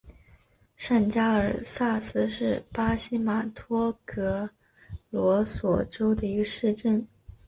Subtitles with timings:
[0.75, 4.49] 上加尔萨斯是巴西马托格
[5.11, 7.07] 罗索州的一个市镇。